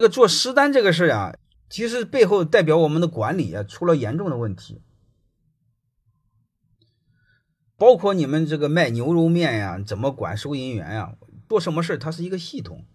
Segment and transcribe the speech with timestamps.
[0.00, 1.36] 这个做实单这个事儿啊，
[1.68, 4.80] 其实背后代表我们的管理啊出了严重的问题。
[7.76, 11.18] 包括你们这个卖牛肉面呀，怎么管收银员呀，
[11.50, 12.86] 做什么事它是一个系统。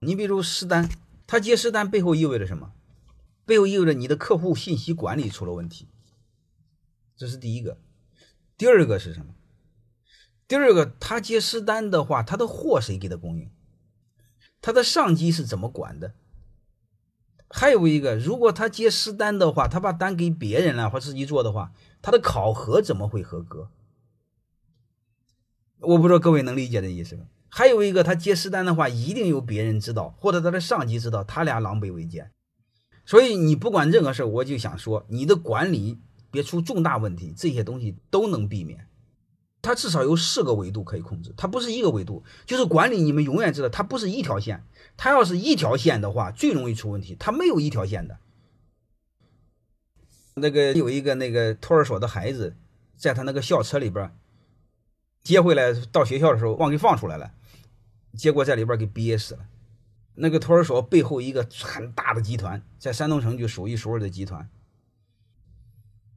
[0.00, 0.90] 你比如实单，
[1.26, 2.74] 他接私单背后意味着什么？
[3.46, 5.88] 背后意味着你的客户信息管理出了问题。
[7.16, 7.78] 这是第一个。
[8.58, 9.34] 第二个是什么？
[10.46, 13.50] 第二个，他接私单的话，他的货谁给他供应？
[14.60, 16.12] 他的上级是怎么管的？
[17.54, 23.68] 还有一个，如果他接私单的话，他把单给别人了或自己做的话，他的考核怎么会合格？
[25.80, 27.26] 我不知道各位能理解这意思吗？
[27.48, 32.32] 还有一个，他接私单的话，一定有别人知道，或者他的上级知道，他俩狼狈为奸。
[33.04, 38.88] 所以你不管任何事我就想说，你的管理别出重大问题，这些东西都能避免。
[39.62, 44.64] 它至少有四个维度可以控制，它不是一个维度，就是管理你们永远知道，它不是一条线。
[44.96, 47.16] 它要是一条线的话，最容易出问题。
[47.18, 48.18] 它没有一条线的。
[50.34, 52.56] 那个有一个那个托儿所的孩子，
[52.96, 54.14] 在他那个校车里边。
[55.22, 57.32] 接回来到学校的时候忘给放出来了，
[58.12, 59.46] 结果在里边给憋死了。
[60.16, 64.50] 那个托儿所背后一个很大的集团，在山东省就数一数二的集团。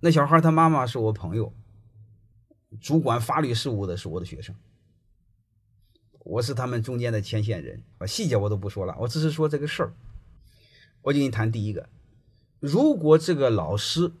[0.00, 1.52] 那小孩他妈妈是我朋友，
[2.80, 4.54] 主管法律事务的是我的学生，
[6.20, 8.06] 我是他们中间的牵线人啊。
[8.06, 9.94] 细节我都不说了，我只是说这个事儿。
[11.02, 11.88] 我就给你谈第一个，
[12.58, 14.12] 如果这个老师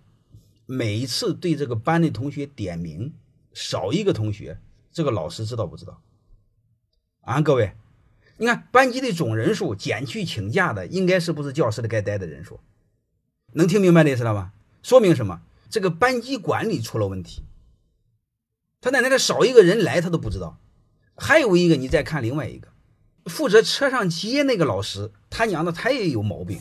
[0.66, 3.12] 每一次对这个班的同学点名，
[3.52, 4.60] 少一个同学。
[4.92, 6.00] 这个老师知道不知道？
[7.22, 7.72] 啊，各位，
[8.38, 12.60] 你看班级的总人数减去请假的，应该是不是教室里该待的人数？
[13.52, 14.54] 能听明白的意思了吧？
[14.82, 15.42] 说明什么？
[15.68, 17.42] 这个班级管理出了问题。
[18.86, 20.60] 他奶奶的少一个人来，他都不知道。
[21.16, 22.68] 还有一个，你再看另外一个，
[23.24, 26.60] 负责车上接那个老师，他娘的他也有毛病。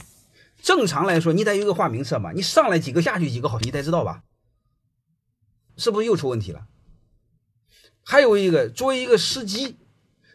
[0.59, 4.23] 正常来说，你得有个画名册嘛，你上来几个，下去几个，好，你得知道吧？
[5.77, 6.65] 是不是又出问题了？
[8.03, 9.77] 还有一个，作为一个司机，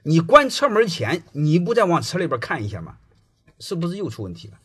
[0.04, 2.98] 你关车门前，你不再往车里边看一下吗？
[3.58, 4.60] 是不是又出问题了？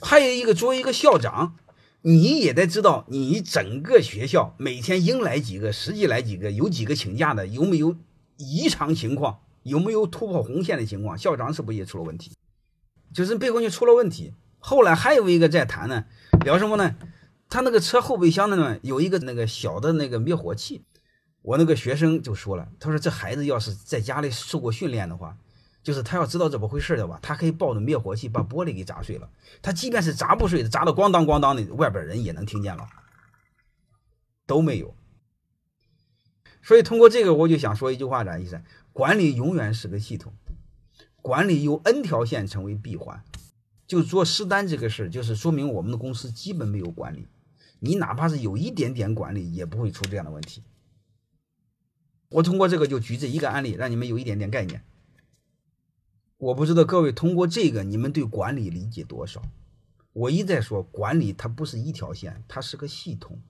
[0.00, 1.58] 还有一个，作为一个校长，
[2.08, 7.94] 你也得知道，你整个学校每天应来几个，实际来几个，有几个请假的，有没有
[8.38, 11.18] 异常情况，有没有突破红线的情况？
[11.18, 12.32] 校长是不是也出了问题？
[13.12, 14.32] 就是背后就出了问题。
[14.58, 16.06] 后来还有一个在谈呢，
[16.46, 16.96] 聊什么呢？
[17.50, 20.80] 他那个车后备箱的呢，有一个那个小的那个灭火器。
[21.42, 25.36] 我那个学生就说了，他说这孩子要是在家里受过训练的话，
[25.88, 29.30] 就是他要知道怎么回事的话，他可以抱着灭火器把玻璃给砸碎了。
[29.62, 32.86] 他即便是砸不碎的，砸的咣当咣当的，外边人也能听见了。
[34.44, 34.94] 都没有。
[36.62, 38.60] 所以通过这个，我就想说一句话，啥意思？
[38.92, 40.34] 管理永远是个系统，
[41.22, 43.24] 管理由 N 条线成为闭环。
[43.86, 47.28] 就做实单这个事，就是说明我们的公司基本没有管理。
[47.80, 50.62] 你哪怕是有一点点管理，也不会出这样的问题。
[52.28, 54.84] 我通过这个就举这一个案例，让你们有一点点概念。
[56.38, 59.42] 我不知道各位通过这个，你们对管理理解多少？
[60.12, 63.40] 我一再说，管理它不是一条线，它是个系统。